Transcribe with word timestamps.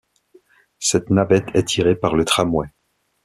Cette 0.79 1.11
navette 1.11 1.49
est 1.53 1.67
tirée 1.67 1.93
par 1.95 2.15
le 2.15 2.25
tramway. 2.25 2.71